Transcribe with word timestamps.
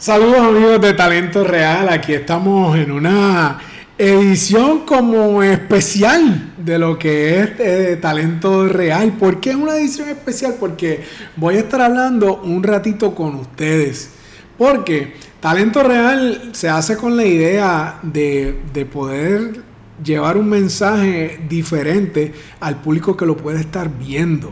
Saludos 0.00 0.38
amigos 0.38 0.80
de 0.80 0.94
Talento 0.94 1.44
Real, 1.44 1.86
aquí 1.90 2.14
estamos 2.14 2.74
en 2.78 2.90
una 2.90 3.58
edición 3.98 4.86
como 4.86 5.42
especial 5.42 6.54
de 6.56 6.78
lo 6.78 6.98
que 6.98 7.38
es 7.38 7.50
eh, 7.58 7.98
Talento 8.00 8.66
Real. 8.66 9.12
¿Por 9.18 9.40
qué 9.40 9.50
es 9.50 9.56
una 9.56 9.76
edición 9.76 10.08
especial? 10.08 10.54
Porque 10.58 11.04
voy 11.36 11.56
a 11.56 11.58
estar 11.58 11.82
hablando 11.82 12.40
un 12.40 12.62
ratito 12.62 13.14
con 13.14 13.34
ustedes. 13.34 14.08
Porque 14.56 15.16
Talento 15.38 15.82
Real 15.82 16.48
se 16.52 16.70
hace 16.70 16.96
con 16.96 17.14
la 17.14 17.26
idea 17.26 17.98
de, 18.02 18.58
de 18.72 18.86
poder 18.86 19.60
llevar 20.02 20.38
un 20.38 20.48
mensaje 20.48 21.42
diferente 21.46 22.32
al 22.58 22.80
público 22.80 23.18
que 23.18 23.26
lo 23.26 23.36
puede 23.36 23.60
estar 23.60 23.90
viendo. 23.98 24.50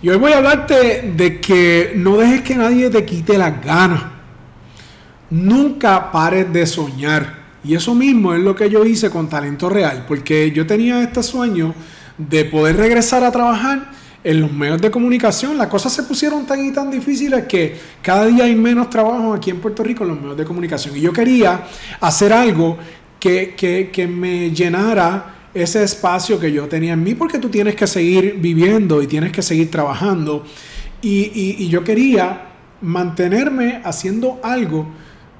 Y 0.00 0.10
hoy 0.10 0.16
voy 0.16 0.30
a 0.30 0.36
hablarte 0.36 1.12
de 1.16 1.40
que 1.40 1.92
no 1.96 2.16
dejes 2.18 2.42
que 2.42 2.54
nadie 2.54 2.88
te 2.88 3.04
quite 3.04 3.36
las 3.36 3.60
ganas 3.60 4.19
nunca 5.30 6.10
pares 6.10 6.52
de 6.52 6.66
soñar. 6.66 7.40
Y 7.62 7.74
eso 7.74 7.94
mismo 7.94 8.34
es 8.34 8.40
lo 8.40 8.54
que 8.54 8.68
yo 8.70 8.84
hice 8.84 9.10
con 9.10 9.28
Talento 9.28 9.68
Real, 9.68 10.04
porque 10.08 10.50
yo 10.50 10.66
tenía 10.66 11.02
este 11.02 11.22
sueño 11.22 11.74
de 12.18 12.44
poder 12.44 12.76
regresar 12.76 13.22
a 13.22 13.30
trabajar 13.30 13.90
en 14.22 14.40
los 14.40 14.52
medios 14.52 14.80
de 14.80 14.90
comunicación. 14.90 15.56
Las 15.56 15.68
cosas 15.68 15.92
se 15.92 16.02
pusieron 16.02 16.46
tan 16.46 16.64
y 16.64 16.72
tan 16.72 16.90
difíciles 16.90 17.44
que 17.46 17.76
cada 18.02 18.26
día 18.26 18.44
hay 18.44 18.54
menos 18.54 18.90
trabajo 18.90 19.32
aquí 19.32 19.50
en 19.50 19.60
Puerto 19.60 19.82
Rico 19.82 20.04
en 20.04 20.10
los 20.10 20.20
medios 20.20 20.36
de 20.36 20.44
comunicación. 20.44 20.96
Y 20.96 21.00
yo 21.00 21.12
quería 21.12 21.64
hacer 22.00 22.32
algo 22.32 22.78
que, 23.18 23.54
que, 23.56 24.06
me 24.06 24.50
llenara 24.50 25.34
ese 25.52 25.82
espacio 25.82 26.40
que 26.40 26.50
yo 26.52 26.66
tenía 26.66 26.94
en 26.94 27.02
mí, 27.02 27.14
porque 27.14 27.38
tú 27.38 27.50
tienes 27.50 27.74
que 27.74 27.86
seguir 27.86 28.36
viviendo 28.38 29.02
y 29.02 29.06
tienes 29.06 29.32
que 29.32 29.42
seguir 29.42 29.70
trabajando. 29.70 30.44
Y, 31.02 31.56
y 31.58 31.68
yo 31.68 31.84
quería 31.84 32.46
mantenerme 32.80 33.82
haciendo 33.84 34.40
algo 34.42 34.86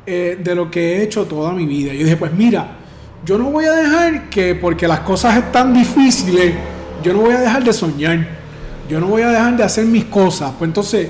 eh, 0.06 0.38
de 0.42 0.54
lo 0.54 0.70
que 0.70 0.96
he 0.96 1.02
hecho 1.02 1.26
toda 1.26 1.52
mi 1.52 1.66
vida. 1.66 1.92
Yo 1.92 2.04
dije, 2.04 2.16
pues 2.16 2.32
mira, 2.32 2.76
yo 3.24 3.36
no 3.36 3.50
voy 3.50 3.66
a 3.66 3.72
dejar 3.72 4.30
que 4.30 4.54
porque 4.54 4.88
las 4.88 5.00
cosas 5.00 5.36
están 5.36 5.74
difíciles, 5.74 6.54
yo 7.02 7.12
no 7.12 7.20
voy 7.20 7.34
a 7.34 7.40
dejar 7.40 7.62
de 7.64 7.72
soñar, 7.72 8.26
yo 8.88 9.00
no 9.00 9.06
voy 9.06 9.22
a 9.22 9.28
dejar 9.28 9.56
de 9.56 9.64
hacer 9.64 9.84
mis 9.84 10.04
cosas. 10.04 10.52
Pues 10.58 10.68
entonces, 10.68 11.08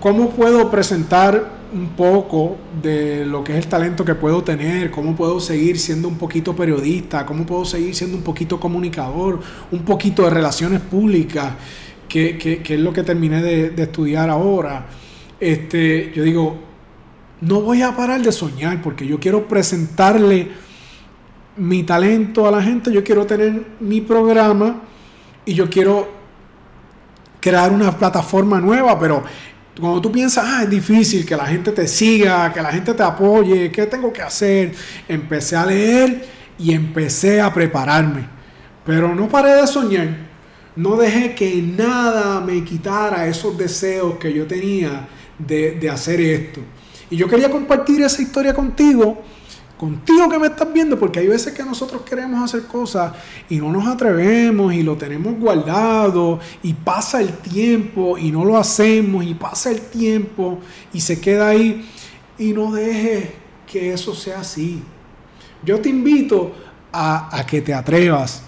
¿cómo 0.00 0.30
puedo 0.30 0.70
presentar 0.70 1.60
un 1.72 1.88
poco 1.90 2.56
de 2.82 3.24
lo 3.24 3.44
que 3.44 3.52
es 3.52 3.58
el 3.58 3.66
talento 3.68 4.04
que 4.04 4.14
puedo 4.14 4.42
tener, 4.42 4.90
cómo 4.90 5.14
puedo 5.14 5.40
seguir 5.40 5.78
siendo 5.78 6.08
un 6.08 6.18
poquito 6.18 6.54
periodista, 6.54 7.24
cómo 7.24 7.46
puedo 7.46 7.64
seguir 7.64 7.94
siendo 7.94 8.16
un 8.16 8.22
poquito 8.22 8.58
comunicador, 8.58 9.40
un 9.70 9.80
poquito 9.80 10.24
de 10.24 10.30
relaciones 10.30 10.80
públicas, 10.80 11.54
que, 12.08 12.36
que, 12.38 12.74
es 12.74 12.80
lo 12.80 12.92
que 12.92 13.04
terminé 13.04 13.40
de, 13.40 13.70
de, 13.70 13.82
estudiar 13.84 14.30
ahora. 14.30 14.86
Este, 15.38 16.12
yo 16.14 16.24
digo, 16.24 16.69
no 17.40 17.62
voy 17.62 17.82
a 17.82 17.96
parar 17.96 18.20
de 18.20 18.32
soñar 18.32 18.82
porque 18.82 19.06
yo 19.06 19.18
quiero 19.18 19.48
presentarle 19.48 20.50
mi 21.56 21.82
talento 21.82 22.46
a 22.46 22.50
la 22.50 22.62
gente, 22.62 22.92
yo 22.92 23.02
quiero 23.02 23.26
tener 23.26 23.66
mi 23.80 24.00
programa 24.00 24.82
y 25.44 25.54
yo 25.54 25.68
quiero 25.68 26.08
crear 27.40 27.72
una 27.72 27.96
plataforma 27.96 28.60
nueva, 28.60 28.98
pero 28.98 29.22
cuando 29.78 30.00
tú 30.00 30.12
piensas, 30.12 30.44
ah, 30.46 30.62
es 30.64 30.70
difícil 30.70 31.24
que 31.24 31.36
la 31.36 31.46
gente 31.46 31.72
te 31.72 31.88
siga, 31.88 32.52
que 32.52 32.60
la 32.60 32.70
gente 32.70 32.92
te 32.92 33.02
apoye, 33.02 33.70
¿qué 33.70 33.86
tengo 33.86 34.12
que 34.12 34.22
hacer? 34.22 34.74
Empecé 35.08 35.56
a 35.56 35.64
leer 35.64 36.26
y 36.58 36.72
empecé 36.72 37.40
a 37.40 37.52
prepararme, 37.52 38.26
pero 38.84 39.14
no 39.14 39.28
paré 39.28 39.54
de 39.54 39.66
soñar, 39.66 40.08
no 40.76 40.96
dejé 40.96 41.34
que 41.34 41.62
nada 41.62 42.40
me 42.40 42.62
quitara 42.64 43.26
esos 43.26 43.56
deseos 43.56 44.16
que 44.16 44.32
yo 44.32 44.46
tenía 44.46 45.08
de, 45.38 45.72
de 45.72 45.88
hacer 45.88 46.20
esto. 46.20 46.60
Y 47.10 47.16
yo 47.16 47.28
quería 47.28 47.50
compartir 47.50 48.00
esa 48.02 48.22
historia 48.22 48.54
contigo, 48.54 49.20
contigo 49.76 50.28
que 50.28 50.38
me 50.38 50.46
estás 50.46 50.72
viendo, 50.72 50.98
porque 50.98 51.18
hay 51.18 51.26
veces 51.26 51.52
que 51.52 51.64
nosotros 51.64 52.02
queremos 52.02 52.42
hacer 52.42 52.68
cosas 52.68 53.12
y 53.48 53.56
no 53.56 53.72
nos 53.72 53.86
atrevemos 53.88 54.72
y 54.72 54.84
lo 54.84 54.96
tenemos 54.96 55.36
guardado 55.38 56.38
y 56.62 56.72
pasa 56.72 57.20
el 57.20 57.32
tiempo 57.38 58.16
y 58.16 58.30
no 58.30 58.44
lo 58.44 58.56
hacemos 58.56 59.24
y 59.24 59.34
pasa 59.34 59.70
el 59.70 59.80
tiempo 59.80 60.60
y 60.92 61.00
se 61.00 61.20
queda 61.20 61.48
ahí 61.48 61.88
y 62.38 62.52
no 62.52 62.72
dejes 62.72 63.30
que 63.66 63.92
eso 63.92 64.14
sea 64.14 64.40
así. 64.40 64.80
Yo 65.64 65.80
te 65.80 65.88
invito 65.88 66.52
a, 66.92 67.36
a 67.36 67.44
que 67.44 67.60
te 67.60 67.74
atrevas 67.74 68.44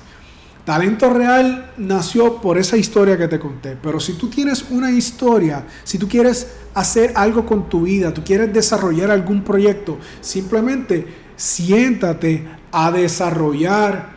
Talento 0.65 1.11
Real 1.13 1.73
nació 1.77 2.41
por 2.41 2.57
esa 2.57 2.77
historia 2.77 3.19
que 3.19 3.27
te 3.27 3.41
conté, 3.41 3.77
pero 3.83 3.99
si 3.99 4.13
tú 4.13 4.29
tienes 4.29 4.65
una 4.71 4.93
historia, 4.93 5.67
si 5.83 5.99
tú 5.99 6.07
quieres 6.07 6.53
hacer 6.73 7.13
algo 7.17 7.45
con 7.45 7.69
tu 7.69 7.83
vida, 7.83 8.15
tú 8.15 8.23
quieres 8.23 8.53
desarrollar 8.53 9.11
algún 9.11 9.43
proyecto, 9.43 9.99
simplemente 10.21 11.05
siéntate 11.35 12.47
a 12.71 12.93
desarrollar 12.93 14.11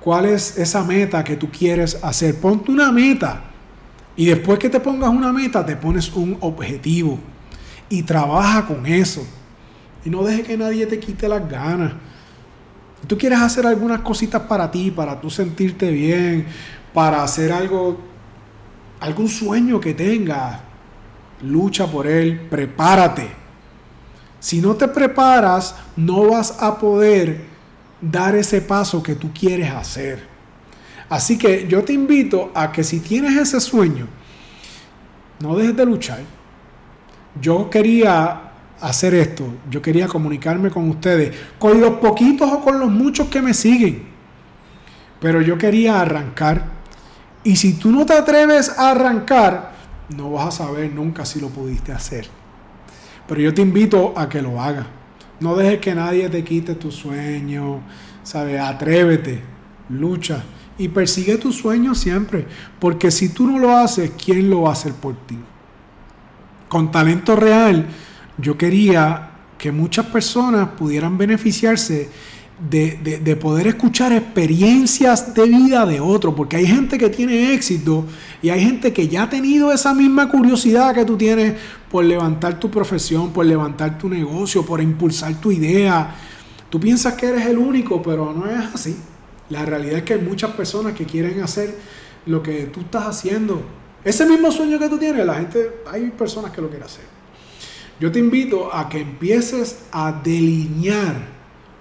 cuál 0.00 0.26
es 0.26 0.58
esa 0.58 0.82
meta 0.82 1.22
que 1.22 1.36
tú 1.36 1.48
quieres 1.48 1.96
hacer. 2.02 2.40
Ponte 2.40 2.72
una 2.72 2.90
meta 2.90 3.44
y 4.16 4.26
después 4.26 4.58
que 4.58 4.68
te 4.68 4.80
pongas 4.80 5.10
una 5.10 5.32
meta, 5.32 5.64
te 5.64 5.76
pones 5.76 6.12
un 6.12 6.36
objetivo 6.40 7.20
y 7.88 8.02
trabaja 8.02 8.66
con 8.66 8.84
eso. 8.84 9.24
Y 10.04 10.10
no 10.10 10.24
deje 10.24 10.42
que 10.42 10.58
nadie 10.58 10.86
te 10.86 10.98
quite 10.98 11.28
las 11.28 11.48
ganas 11.48 11.92
tú 13.04 13.18
quieres 13.18 13.40
hacer 13.40 13.66
algunas 13.66 14.00
cositas 14.00 14.42
para 14.42 14.70
ti, 14.70 14.90
para 14.90 15.20
tú 15.20 15.30
sentirte 15.30 15.90
bien, 15.90 16.46
para 16.92 17.22
hacer 17.22 17.52
algo, 17.52 17.98
algún 19.00 19.28
sueño 19.28 19.80
que 19.80 19.94
tengas, 19.94 20.60
lucha 21.42 21.86
por 21.86 22.06
él, 22.06 22.46
prepárate. 22.48 23.28
Si 24.38 24.60
no 24.60 24.74
te 24.74 24.88
preparas, 24.88 25.74
no 25.96 26.28
vas 26.28 26.62
a 26.62 26.78
poder 26.78 27.44
dar 28.00 28.34
ese 28.36 28.60
paso 28.60 29.02
que 29.02 29.14
tú 29.14 29.32
quieres 29.32 29.70
hacer. 29.70 30.26
Así 31.08 31.38
que 31.38 31.66
yo 31.66 31.84
te 31.84 31.92
invito 31.92 32.50
a 32.54 32.70
que 32.70 32.84
si 32.84 33.00
tienes 33.00 33.36
ese 33.36 33.60
sueño, 33.60 34.06
no 35.40 35.56
dejes 35.56 35.76
de 35.76 35.86
luchar. 35.86 36.20
Yo 37.40 37.68
quería 37.68 38.43
hacer 38.80 39.14
esto. 39.14 39.46
Yo 39.70 39.80
quería 39.80 40.08
comunicarme 40.08 40.70
con 40.70 40.88
ustedes, 40.88 41.34
con 41.58 41.80
los 41.80 41.94
poquitos 41.94 42.50
o 42.50 42.60
con 42.60 42.78
los 42.78 42.90
muchos 42.90 43.28
que 43.28 43.42
me 43.42 43.54
siguen. 43.54 44.04
Pero 45.20 45.40
yo 45.40 45.56
quería 45.56 46.00
arrancar. 46.00 46.72
Y 47.42 47.56
si 47.56 47.74
tú 47.74 47.90
no 47.90 48.06
te 48.06 48.14
atreves 48.14 48.78
a 48.78 48.90
arrancar, 48.90 49.74
no 50.16 50.32
vas 50.32 50.48
a 50.48 50.64
saber 50.64 50.92
nunca 50.92 51.24
si 51.24 51.40
lo 51.40 51.48
pudiste 51.48 51.92
hacer. 51.92 52.28
Pero 53.26 53.40
yo 53.40 53.54
te 53.54 53.62
invito 53.62 54.12
a 54.16 54.28
que 54.28 54.42
lo 54.42 54.60
hagas. 54.60 54.86
No 55.40 55.56
dejes 55.56 55.80
que 55.80 55.94
nadie 55.94 56.28
te 56.28 56.44
quite 56.44 56.74
tu 56.74 56.90
sueño. 56.90 57.80
¿Sabes? 58.22 58.60
Atrévete, 58.60 59.42
lucha 59.90 60.42
y 60.78 60.88
persigue 60.88 61.36
tu 61.36 61.52
sueño 61.52 61.94
siempre. 61.94 62.46
Porque 62.78 63.10
si 63.10 63.28
tú 63.28 63.46
no 63.46 63.58
lo 63.58 63.76
haces, 63.76 64.12
¿quién 64.22 64.50
lo 64.50 64.62
va 64.62 64.70
a 64.70 64.72
hacer 64.72 64.92
por 64.92 65.14
ti? 65.26 65.38
Con 66.68 66.90
talento 66.90 67.36
real 67.36 67.86
yo 68.38 68.56
quería 68.56 69.30
que 69.58 69.72
muchas 69.72 70.06
personas 70.06 70.70
pudieran 70.70 71.16
beneficiarse 71.16 72.08
de, 72.58 73.36
poder 73.40 73.66
escuchar 73.66 74.12
experiencias 74.12 75.34
de 75.34 75.44
vida 75.44 75.84
de 75.86 76.00
otros, 76.00 76.34
porque 76.34 76.56
hay 76.56 76.66
gente 76.66 76.98
que 76.98 77.10
tiene 77.10 77.52
éxito 77.52 78.04
y 78.42 78.50
hay 78.50 78.60
gente 78.60 78.92
que 78.92 79.08
ya 79.08 79.24
ha 79.24 79.30
tenido 79.30 79.72
esa 79.72 79.92
misma 79.92 80.28
curiosidad 80.28 80.94
que 80.94 81.04
tú 81.04 81.16
tienes 81.16 81.54
por 81.90 82.04
levantar 82.04 82.60
tu 82.60 82.70
profesión, 82.70 83.32
por 83.32 83.44
levantar 83.44 83.98
tu 83.98 84.08
negocio, 84.08 84.64
por 84.64 84.80
impulsar 84.80 85.40
tu 85.40 85.50
idea. 85.50 86.14
Tú 86.70 86.80
piensas 86.80 87.14
que 87.14 87.26
eres 87.26 87.46
el 87.46 87.58
único, 87.58 88.02
pero 88.02 88.32
no 88.32 88.46
es 88.48 88.74
así. 88.74 88.96
La 89.50 89.64
realidad 89.64 89.98
es 89.98 90.02
que 90.04 90.14
hay 90.14 90.20
muchas 90.20 90.52
personas 90.52 90.94
que 90.94 91.04
quieren 91.04 91.42
hacer 91.42 91.74
lo 92.26 92.42
que 92.42 92.64
tú 92.66 92.80
estás 92.80 93.06
haciendo. 93.06 93.62
Ese 94.04 94.26
mismo 94.26 94.50
sueño 94.50 94.78
que 94.78 94.88
tú 94.88 94.98
tienes, 94.98 95.24
la 95.26 95.34
gente, 95.34 95.70
hay 95.90 96.10
personas 96.10 96.50
que 96.50 96.60
lo 96.60 96.68
quieren 96.68 96.86
hacer. 96.86 97.04
Yo 98.00 98.10
te 98.10 98.18
invito 98.18 98.74
a 98.74 98.88
que 98.88 99.00
empieces 99.00 99.86
a 99.92 100.12
delinear 100.12 101.14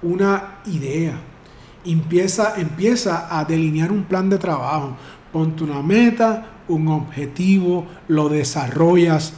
una 0.01 0.59
idea. 0.65 1.19
Empieza, 1.85 2.53
empieza 2.59 3.27
a 3.37 3.43
delinear 3.45 3.91
un 3.91 4.03
plan 4.03 4.29
de 4.29 4.37
trabajo. 4.37 4.95
Ponte 5.31 5.63
una 5.63 5.81
meta, 5.81 6.45
un 6.67 6.87
objetivo, 6.87 7.87
lo 8.07 8.29
desarrollas. 8.29 9.33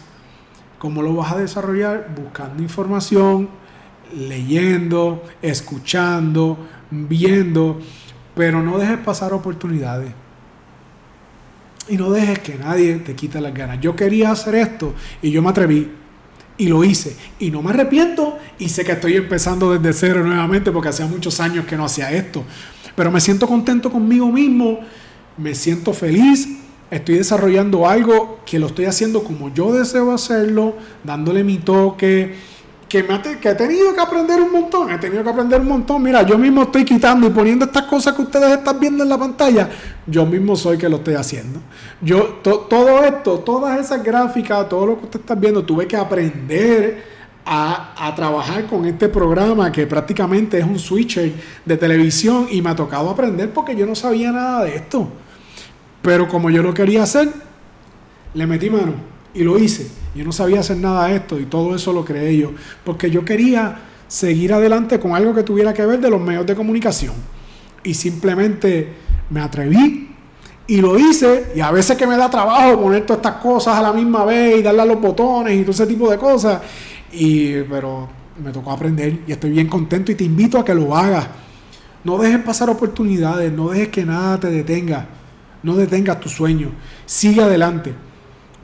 ¿Cómo 0.77 1.01
lo 1.01 1.15
vas 1.15 1.31
a 1.31 1.37
desarrollar? 1.37 2.13
Buscando 2.13 2.61
información, 2.61 3.47
leyendo, 4.13 5.23
escuchando, 5.41 6.57
viendo, 6.91 7.79
pero 8.35 8.61
no 8.61 8.77
dejes 8.77 8.97
pasar 8.97 9.33
oportunidades. 9.33 10.11
Y 11.87 11.95
no 11.95 12.11
dejes 12.11 12.39
que 12.39 12.55
nadie 12.55 12.95
te 12.97 13.15
quite 13.15 13.39
las 13.39 13.53
ganas. 13.53 13.79
Yo 13.79 13.95
quería 13.95 14.31
hacer 14.31 14.55
esto 14.55 14.93
y 15.21 15.31
yo 15.31 15.41
me 15.41 15.49
atreví 15.49 15.89
y 16.57 16.67
lo 16.67 16.83
hice. 16.83 17.15
Y 17.39 17.51
no 17.51 17.61
me 17.61 17.71
arrepiento 17.71 18.37
y 18.59 18.69
sé 18.69 18.83
que 18.83 18.93
estoy 18.93 19.15
empezando 19.15 19.77
desde 19.77 19.93
cero 19.93 20.23
nuevamente 20.23 20.71
porque 20.71 20.89
hacía 20.89 21.05
muchos 21.05 21.39
años 21.39 21.65
que 21.65 21.75
no 21.75 21.85
hacía 21.85 22.11
esto. 22.11 22.43
Pero 22.95 23.11
me 23.11 23.19
siento 23.19 23.47
contento 23.47 23.91
conmigo 23.91 24.31
mismo, 24.31 24.79
me 25.37 25.53
siento 25.53 25.93
feliz, 25.93 26.47
estoy 26.89 27.15
desarrollando 27.15 27.87
algo 27.87 28.39
que 28.45 28.59
lo 28.59 28.67
estoy 28.67 28.85
haciendo 28.85 29.23
como 29.23 29.53
yo 29.53 29.73
deseo 29.73 30.13
hacerlo, 30.13 30.77
dándole 31.03 31.43
mi 31.43 31.57
toque 31.57 32.35
que, 32.87 32.99
he 32.99 33.55
tenido 33.55 33.93
que 33.93 34.01
aprender 34.01 34.39
un 34.41 34.51
montón, 34.51 34.91
he 34.91 34.97
tenido 34.97 35.23
que 35.23 35.29
aprender 35.29 35.61
un 35.61 35.67
montón. 35.67 36.01
Mira, 36.03 36.23
yo 36.23 36.37
mismo 36.37 36.63
estoy 36.63 36.85
quitando 36.85 37.27
y 37.27 37.29
poniendo 37.29 37.65
estas 37.65 37.83
cosas 37.83 38.13
que 38.13 38.21
ustedes 38.21 38.57
están 38.57 38.79
viendo 38.79 39.03
en 39.03 39.09
la 39.09 39.17
pantalla, 39.17 39.69
yo 40.05 40.25
mismo 40.25 40.55
soy 40.55 40.77
que 40.77 40.87
lo 40.87 40.97
estoy 40.97 41.15
haciendo. 41.15 41.59
Yo, 42.01 42.39
todo 42.43 43.03
esto, 43.03 43.39
todas 43.39 43.79
esas 43.79 44.03
gráficas, 44.03 44.69
todo 44.69 44.85
lo 44.85 44.99
que 44.99 45.05
usted 45.05 45.19
está 45.19 45.35
viendo, 45.35 45.63
tuve 45.63 45.87
que 45.87 45.97
aprender 45.97 47.15
a, 47.45 48.07
a, 48.07 48.15
trabajar 48.15 48.65
con 48.65 48.85
este 48.85 49.09
programa 49.09 49.71
que 49.71 49.85
prácticamente 49.85 50.57
es 50.57 50.65
un 50.65 50.79
switcher 50.79 51.33
de 51.63 51.77
televisión 51.77 52.47
y 52.49 52.61
me 52.61 52.71
ha 52.71 52.75
tocado 52.75 53.09
aprender 53.09 53.51
porque 53.51 53.75
yo 53.75 53.85
no 53.85 53.95
sabía 53.95 54.31
nada 54.31 54.63
de 54.63 54.75
esto. 54.75 55.07
Pero 56.01 56.27
como 56.27 56.49
yo 56.49 56.61
lo 56.61 56.73
quería 56.73 57.03
hacer, 57.03 57.29
le 58.33 58.47
metí 58.47 58.69
mano 58.69 58.93
y 59.33 59.43
lo 59.43 59.57
hice. 59.57 60.04
Yo 60.15 60.23
no 60.23 60.31
sabía 60.31 60.61
hacer 60.61 60.77
nada 60.77 61.07
de 61.07 61.17
esto 61.17 61.39
y 61.39 61.45
todo 61.45 61.75
eso 61.75 61.91
lo 61.91 62.05
creé 62.05 62.37
yo, 62.37 62.51
porque 62.83 63.11
yo 63.11 63.25
quería 63.25 63.79
seguir 64.07 64.53
adelante 64.53 64.99
con 64.99 65.13
algo 65.13 65.35
que 65.35 65.43
tuviera 65.43 65.73
que 65.73 65.85
ver 65.85 65.99
de 65.99 66.09
los 66.09 66.21
medios 66.21 66.45
de 66.45 66.55
comunicación. 66.55 67.13
Y 67.83 67.93
simplemente 67.93 68.93
me 69.29 69.41
atreví 69.41 70.15
y 70.67 70.81
lo 70.81 70.97
hice. 70.97 71.51
Y 71.55 71.59
a 71.59 71.71
veces 71.71 71.97
que 71.97 72.07
me 72.07 72.17
da 72.17 72.29
trabajo 72.29 72.81
poner 72.81 73.05
todas 73.05 73.19
estas 73.19 73.41
cosas 73.41 73.77
a 73.77 73.81
la 73.81 73.93
misma 73.93 74.25
vez 74.25 74.59
y 74.59 74.61
darle 74.61 74.81
a 74.81 74.85
los 74.85 75.01
botones 75.01 75.55
y 75.55 75.61
todo 75.61 75.71
ese 75.71 75.87
tipo 75.87 76.09
de 76.09 76.17
cosas. 76.17 76.61
Y, 77.11 77.61
pero 77.63 78.07
me 78.43 78.51
tocó 78.51 78.71
aprender 78.71 79.19
y 79.27 79.31
estoy 79.31 79.51
bien 79.51 79.67
contento 79.67 80.11
y 80.11 80.15
te 80.15 80.23
invito 80.23 80.57
a 80.59 80.65
que 80.65 80.73
lo 80.73 80.95
hagas. 80.95 81.27
No 82.03 82.17
dejes 82.17 82.39
pasar 82.39 82.69
oportunidades, 82.69 83.51
no 83.51 83.69
dejes 83.69 83.89
que 83.89 84.05
nada 84.05 84.39
te 84.39 84.49
detenga. 84.49 85.07
No 85.63 85.75
detengas 85.75 86.19
tu 86.19 86.29
sueño. 86.29 86.69
Sigue 87.05 87.41
adelante. 87.41 87.93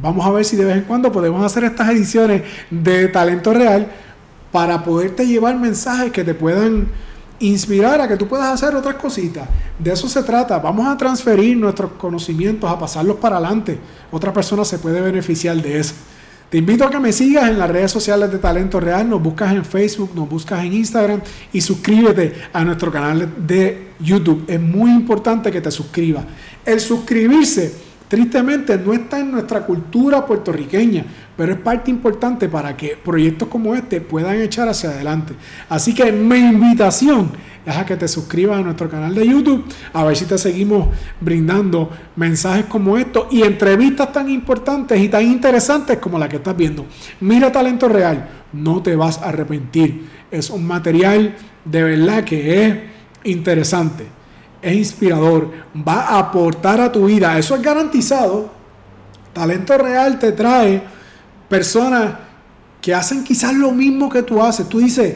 Vamos 0.01 0.25
a 0.25 0.31
ver 0.31 0.43
si 0.43 0.55
de 0.55 0.65
vez 0.65 0.77
en 0.77 0.83
cuando 0.83 1.11
podemos 1.11 1.45
hacer 1.45 1.63
estas 1.63 1.89
ediciones 1.89 2.41
de 2.69 3.07
talento 3.07 3.53
real 3.53 3.87
para 4.51 4.83
poderte 4.83 5.27
llevar 5.27 5.57
mensajes 5.57 6.11
que 6.11 6.23
te 6.23 6.33
puedan 6.33 6.87
inspirar 7.39 8.01
a 8.01 8.07
que 8.07 8.17
tú 8.17 8.27
puedas 8.27 8.47
hacer 8.47 8.75
otras 8.75 8.95
cositas. 8.95 9.47
De 9.77 9.91
eso 9.91 10.07
se 10.07 10.23
trata. 10.23 10.59
Vamos 10.59 10.87
a 10.87 10.97
transferir 10.97 11.57
nuestros 11.57 11.91
conocimientos, 11.93 12.69
a 12.69 12.79
pasarlos 12.79 13.17
para 13.17 13.37
adelante. 13.37 13.79
Otra 14.11 14.33
persona 14.33 14.65
se 14.65 14.79
puede 14.79 15.01
beneficiar 15.01 15.57
de 15.57 15.79
eso. 15.79 15.93
Te 16.49 16.57
invito 16.57 16.83
a 16.83 16.89
que 16.89 16.99
me 16.99 17.13
sigas 17.13 17.49
en 17.49 17.57
las 17.57 17.69
redes 17.69 17.91
sociales 17.91 18.29
de 18.29 18.37
Talento 18.37 18.79
Real, 18.79 19.07
nos 19.07 19.23
buscas 19.23 19.53
en 19.53 19.63
Facebook, 19.63 20.11
nos 20.13 20.27
buscas 20.27 20.65
en 20.65 20.73
Instagram 20.73 21.21
y 21.53 21.61
suscríbete 21.61 22.33
a 22.51 22.63
nuestro 22.65 22.91
canal 22.91 23.33
de 23.47 23.91
YouTube. 24.01 24.43
Es 24.47 24.59
muy 24.59 24.91
importante 24.91 25.49
que 25.49 25.61
te 25.61 25.71
suscribas. 25.71 26.25
El 26.65 26.81
suscribirse 26.81 27.90
Tristemente 28.11 28.77
no 28.77 28.91
está 28.91 29.19
en 29.21 29.31
nuestra 29.31 29.65
cultura 29.65 30.25
puertorriqueña, 30.25 31.05
pero 31.37 31.53
es 31.53 31.59
parte 31.59 31.89
importante 31.89 32.49
para 32.49 32.75
que 32.75 32.97
proyectos 33.01 33.47
como 33.47 33.73
este 33.73 34.01
puedan 34.01 34.41
echar 34.41 34.67
hacia 34.67 34.89
adelante. 34.89 35.33
Así 35.69 35.93
que 35.93 36.11
mi 36.11 36.39
invitación 36.39 37.31
es 37.65 37.73
a 37.73 37.85
que 37.85 37.95
te 37.95 38.09
suscribas 38.09 38.59
a 38.59 38.63
nuestro 38.63 38.89
canal 38.89 39.15
de 39.15 39.25
YouTube, 39.25 39.63
a 39.93 40.03
ver 40.03 40.17
si 40.17 40.25
te 40.25 40.37
seguimos 40.37 40.89
brindando 41.21 41.89
mensajes 42.17 42.65
como 42.65 42.97
estos 42.97 43.27
y 43.31 43.43
entrevistas 43.43 44.11
tan 44.11 44.29
importantes 44.29 44.99
y 44.99 45.07
tan 45.07 45.23
interesantes 45.23 45.97
como 45.99 46.19
la 46.19 46.27
que 46.27 46.35
estás 46.35 46.57
viendo. 46.57 46.85
Mira 47.21 47.49
Talento 47.49 47.87
Real, 47.87 48.27
no 48.51 48.83
te 48.83 48.93
vas 48.93 49.19
a 49.19 49.29
arrepentir. 49.29 50.05
Es 50.29 50.49
un 50.49 50.67
material 50.67 51.37
de 51.63 51.81
verdad 51.81 52.25
que 52.25 52.65
es 52.65 52.77
interesante 53.23 54.20
es 54.61 54.75
inspirador, 54.75 55.51
va 55.75 56.01
a 56.01 56.19
aportar 56.19 56.79
a 56.79 56.91
tu 56.91 57.05
vida, 57.05 57.37
eso 57.37 57.55
es 57.55 57.61
garantizado. 57.61 58.51
Talento 59.33 59.77
real 59.77 60.19
te 60.19 60.31
trae 60.33 60.83
personas 61.47 62.13
que 62.81 62.93
hacen 62.93 63.23
quizás 63.23 63.53
lo 63.53 63.71
mismo 63.71 64.09
que 64.09 64.23
tú 64.23 64.41
haces. 64.41 64.67
Tú 64.67 64.79
dices, 64.79 65.15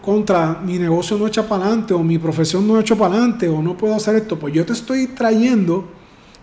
contra 0.00 0.60
mi 0.64 0.78
negocio 0.78 1.16
no 1.16 1.26
echa 1.26 1.46
para 1.48 1.66
adelante 1.66 1.94
o 1.94 2.00
mi 2.00 2.18
profesión 2.18 2.66
no 2.66 2.80
echa 2.80 2.96
para 2.96 3.14
adelante 3.14 3.48
o 3.48 3.62
no 3.62 3.76
puedo 3.76 3.94
hacer 3.94 4.16
esto. 4.16 4.38
Pues 4.38 4.52
yo 4.52 4.66
te 4.66 4.72
estoy 4.72 5.08
trayendo 5.08 5.88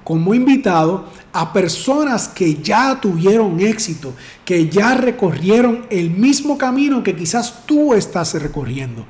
como 0.03 0.33
invitado 0.33 1.05
a 1.33 1.53
personas 1.53 2.27
que 2.27 2.55
ya 2.55 2.99
tuvieron 2.99 3.59
éxito, 3.59 4.13
que 4.45 4.69
ya 4.69 4.95
recorrieron 4.95 5.85
el 5.89 6.09
mismo 6.09 6.57
camino 6.57 7.03
que 7.03 7.15
quizás 7.15 7.65
tú 7.65 7.93
estás 7.93 8.33
recorriendo. 8.35 9.05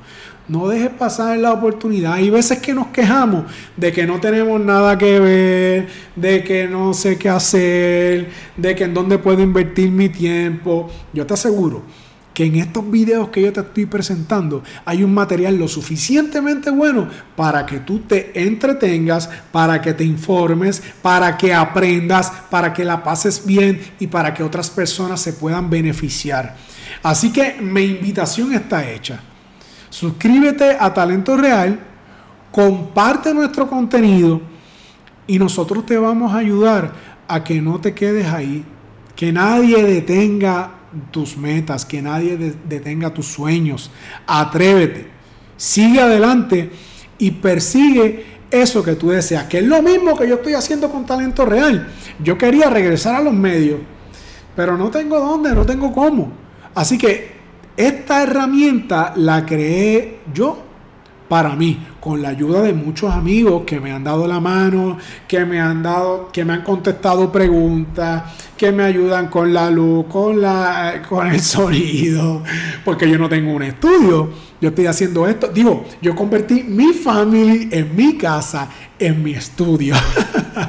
No 0.50 0.66
dejes 0.66 0.90
pasar 0.90 1.38
la 1.38 1.52
oportunidad. 1.52 2.14
Hay 2.14 2.28
veces 2.28 2.58
que 2.58 2.74
nos 2.74 2.88
quejamos 2.88 3.44
de 3.76 3.92
que 3.92 4.04
no 4.04 4.18
tenemos 4.18 4.60
nada 4.60 4.98
que 4.98 5.20
ver, 5.20 5.88
de 6.16 6.42
que 6.42 6.66
no 6.66 6.92
sé 6.92 7.16
qué 7.16 7.28
hacer, 7.28 8.30
de 8.56 8.74
que 8.74 8.82
en 8.82 8.92
dónde 8.92 9.18
puedo 9.18 9.40
invertir 9.42 9.92
mi 9.92 10.08
tiempo. 10.08 10.90
Yo 11.12 11.24
te 11.24 11.34
aseguro 11.34 11.84
que 12.34 12.46
en 12.46 12.56
estos 12.56 12.90
videos 12.90 13.28
que 13.28 13.42
yo 13.42 13.52
te 13.52 13.60
estoy 13.60 13.86
presentando 13.86 14.64
hay 14.84 15.04
un 15.04 15.14
material 15.14 15.54
lo 15.54 15.68
suficientemente 15.68 16.72
bueno 16.72 17.08
para 17.36 17.64
que 17.64 17.78
tú 17.78 18.00
te 18.00 18.32
entretengas, 18.34 19.30
para 19.52 19.80
que 19.80 19.94
te 19.94 20.02
informes, 20.02 20.82
para 21.00 21.38
que 21.38 21.54
aprendas, 21.54 22.32
para 22.50 22.72
que 22.72 22.84
la 22.84 23.04
pases 23.04 23.46
bien 23.46 23.80
y 24.00 24.08
para 24.08 24.34
que 24.34 24.42
otras 24.42 24.68
personas 24.68 25.20
se 25.20 25.32
puedan 25.32 25.70
beneficiar. 25.70 26.56
Así 27.04 27.32
que 27.32 27.60
mi 27.60 27.84
invitación 27.84 28.52
está 28.52 28.90
hecha. 28.90 29.20
Suscríbete 29.90 30.76
a 30.78 30.94
Talento 30.94 31.36
Real, 31.36 31.78
comparte 32.52 33.34
nuestro 33.34 33.68
contenido 33.68 34.40
y 35.26 35.38
nosotros 35.38 35.84
te 35.84 35.98
vamos 35.98 36.32
a 36.32 36.38
ayudar 36.38 36.92
a 37.28 37.44
que 37.44 37.60
no 37.60 37.80
te 37.80 37.92
quedes 37.92 38.26
ahí, 38.26 38.64
que 39.14 39.32
nadie 39.32 39.82
detenga 39.82 40.70
tus 41.10 41.36
metas, 41.36 41.84
que 41.84 42.02
nadie 42.02 42.36
detenga 42.68 43.12
tus 43.12 43.26
sueños. 43.26 43.90
Atrévete, 44.26 45.08
sigue 45.56 46.00
adelante 46.00 46.70
y 47.18 47.32
persigue 47.32 48.26
eso 48.50 48.82
que 48.82 48.96
tú 48.96 49.10
deseas, 49.10 49.44
que 49.44 49.58
es 49.58 49.64
lo 49.64 49.82
mismo 49.82 50.16
que 50.16 50.28
yo 50.28 50.36
estoy 50.36 50.54
haciendo 50.54 50.90
con 50.90 51.06
Talento 51.06 51.44
Real. 51.44 51.88
Yo 52.22 52.36
quería 52.38 52.70
regresar 52.70 53.14
a 53.14 53.20
los 53.20 53.34
medios, 53.34 53.80
pero 54.56 54.76
no 54.76 54.90
tengo 54.90 55.18
dónde, 55.18 55.54
no 55.54 55.64
tengo 55.64 55.92
cómo. 55.92 56.32
Así 56.74 56.98
que 56.98 57.39
esta 57.76 58.22
herramienta 58.22 59.12
la 59.16 59.44
creé 59.46 60.20
yo 60.34 60.70
para 61.30 61.54
mí, 61.54 61.78
con 62.00 62.20
la 62.20 62.30
ayuda 62.30 62.60
de 62.62 62.72
muchos 62.72 63.12
amigos 63.14 63.62
que 63.64 63.78
me 63.78 63.92
han 63.92 64.02
dado 64.02 64.26
la 64.26 64.40
mano, 64.40 64.98
que 65.28 65.44
me 65.44 65.60
han 65.60 65.80
dado, 65.80 66.28
que 66.32 66.44
me 66.44 66.54
han 66.54 66.64
contestado 66.64 67.30
preguntas, 67.30 68.24
que 68.56 68.72
me 68.72 68.82
ayudan 68.82 69.28
con 69.28 69.54
la 69.54 69.70
luz, 69.70 70.06
con 70.06 70.40
la 70.40 71.00
con 71.08 71.28
el 71.28 71.40
sonido, 71.40 72.42
porque 72.84 73.08
yo 73.08 73.16
no 73.16 73.28
tengo 73.28 73.52
un 73.52 73.62
estudio. 73.62 74.28
Yo 74.60 74.70
estoy 74.70 74.86
haciendo 74.86 75.28
esto, 75.28 75.46
digo, 75.46 75.84
yo 76.02 76.16
convertí 76.16 76.64
mi 76.64 76.92
family 76.92 77.68
en 77.70 77.94
mi 77.94 78.18
casa, 78.18 78.68
en 78.98 79.22
mi 79.22 79.30
estudio. 79.30 79.94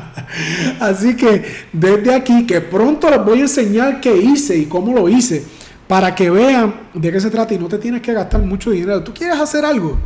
Así 0.79 1.15
que 1.15 1.43
desde 1.73 2.13
aquí, 2.13 2.45
que 2.45 2.61
pronto 2.61 3.09
les 3.09 3.25
voy 3.25 3.39
a 3.39 3.41
enseñar 3.41 3.99
qué 3.99 4.15
hice 4.15 4.59
y 4.59 4.65
cómo 4.65 4.93
lo 4.93 5.09
hice 5.09 5.43
para 5.91 6.15
que 6.15 6.29
vean 6.29 6.73
de 6.93 7.11
qué 7.11 7.19
se 7.19 7.29
trata 7.29 7.53
y 7.53 7.57
no 7.57 7.67
te 7.67 7.77
tienes 7.77 8.01
que 8.01 8.13
gastar 8.13 8.41
mucho 8.41 8.71
dinero. 8.71 9.03
Tú 9.03 9.13
quieres 9.13 9.37
hacer 9.37 9.65
algo 9.65 9.97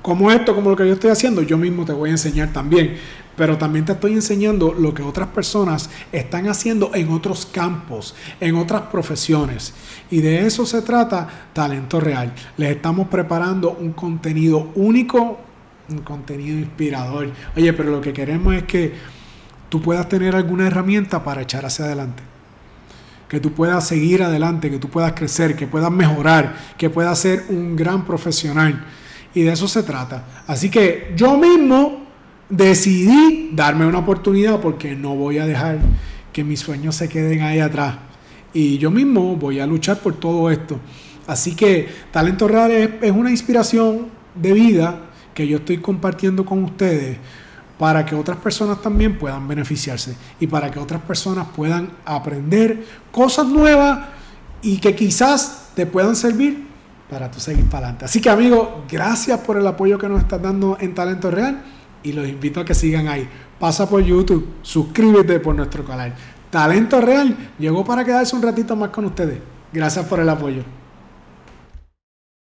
como 0.00 0.30
esto, 0.30 0.54
como 0.54 0.70
lo 0.70 0.76
que 0.76 0.86
yo 0.86 0.94
estoy 0.94 1.10
haciendo, 1.10 1.42
yo 1.42 1.58
mismo 1.58 1.84
te 1.84 1.92
voy 1.92 2.10
a 2.10 2.12
enseñar 2.12 2.52
también. 2.52 2.96
Pero 3.34 3.58
también 3.58 3.84
te 3.84 3.90
estoy 3.90 4.12
enseñando 4.12 4.72
lo 4.72 4.94
que 4.94 5.02
otras 5.02 5.26
personas 5.30 5.90
están 6.12 6.46
haciendo 6.48 6.92
en 6.94 7.08
otros 7.10 7.46
campos, 7.46 8.14
en 8.38 8.54
otras 8.54 8.82
profesiones. 8.82 9.74
Y 10.08 10.20
de 10.20 10.46
eso 10.46 10.64
se 10.64 10.80
trata 10.82 11.48
Talento 11.52 11.98
Real. 11.98 12.32
Les 12.56 12.76
estamos 12.76 13.08
preparando 13.08 13.72
un 13.72 13.92
contenido 13.92 14.70
único, 14.76 15.40
un 15.88 15.98
contenido 15.98 16.56
inspirador. 16.56 17.32
Oye, 17.56 17.72
pero 17.72 17.90
lo 17.90 18.00
que 18.00 18.12
queremos 18.12 18.54
es 18.54 18.62
que 18.62 18.94
tú 19.68 19.82
puedas 19.82 20.08
tener 20.08 20.36
alguna 20.36 20.68
herramienta 20.68 21.24
para 21.24 21.42
echar 21.42 21.66
hacia 21.66 21.86
adelante 21.86 22.35
que 23.28 23.40
tú 23.40 23.52
puedas 23.52 23.86
seguir 23.86 24.22
adelante, 24.22 24.70
que 24.70 24.78
tú 24.78 24.88
puedas 24.88 25.12
crecer, 25.12 25.56
que 25.56 25.66
puedas 25.66 25.90
mejorar, 25.90 26.56
que 26.78 26.90
puedas 26.90 27.18
ser 27.18 27.44
un 27.48 27.76
gran 27.76 28.04
profesional. 28.04 28.84
Y 29.34 29.42
de 29.42 29.52
eso 29.52 29.68
se 29.68 29.82
trata. 29.82 30.24
Así 30.46 30.70
que 30.70 31.12
yo 31.16 31.36
mismo 31.36 32.06
decidí 32.48 33.50
darme 33.52 33.86
una 33.86 33.98
oportunidad 33.98 34.60
porque 34.60 34.94
no 34.94 35.14
voy 35.14 35.38
a 35.38 35.46
dejar 35.46 35.78
que 36.32 36.44
mis 36.44 36.60
sueños 36.60 36.94
se 36.96 37.08
queden 37.08 37.42
ahí 37.42 37.60
atrás. 37.60 37.96
Y 38.52 38.78
yo 38.78 38.90
mismo 38.90 39.36
voy 39.36 39.60
a 39.60 39.66
luchar 39.66 39.98
por 39.98 40.14
todo 40.14 40.50
esto. 40.50 40.78
Así 41.26 41.54
que 41.54 41.88
Talento 42.12 42.46
Real 42.46 42.70
es, 42.70 43.10
una 43.10 43.30
inspiración 43.30 44.08
de 44.34 44.52
vida 44.52 45.00
que 45.34 45.46
yo 45.46 45.58
estoy 45.58 45.78
compartiendo 45.78 46.44
con 46.44 46.62
ustedes 46.64 47.18
para 47.78 48.04
que 48.06 48.14
otras 48.14 48.38
personas 48.38 48.80
también 48.80 49.18
puedan 49.18 49.46
beneficiarse 49.46 50.16
y 50.40 50.46
para 50.46 50.70
que 50.70 50.78
otras 50.78 51.02
personas 51.02 51.46
puedan 51.54 51.90
aprender 52.04 52.84
cosas 53.12 53.46
nuevas 53.46 54.08
y 54.62 54.78
que 54.78 54.94
quizás 54.94 55.70
te 55.74 55.86
puedan 55.86 56.16
servir 56.16 56.66
para 57.10 57.30
tú 57.30 57.38
seguir 57.38 57.66
para 57.66 57.86
adelante. 57.86 58.06
Así 58.06 58.20
que 58.20 58.30
amigos, 58.30 58.68
gracias 58.90 59.38
por 59.40 59.56
el 59.56 59.66
apoyo 59.66 59.98
que 59.98 60.08
nos 60.08 60.20
estás 60.20 60.42
dando 60.42 60.76
en 60.80 60.94
Talento 60.94 61.30
Real 61.30 61.62
y 62.02 62.12
los 62.12 62.26
invito 62.28 62.60
a 62.60 62.64
que 62.64 62.74
sigan 62.74 63.08
ahí. 63.08 63.28
Pasa 63.58 63.88
por 63.88 64.02
YouTube, 64.02 64.46
suscríbete 64.62 65.38
por 65.40 65.54
nuestro 65.54 65.84
canal. 65.84 66.14
Talento 66.50 67.00
Real 67.00 67.36
llegó 67.58 67.84
para 67.84 68.04
quedarse 68.04 68.34
un 68.34 68.42
ratito 68.42 68.74
más 68.76 68.90
con 68.90 69.04
ustedes. 69.04 69.38
Gracias 69.72 70.06
por 70.06 70.20
el 70.20 70.28
apoyo. 70.28 70.62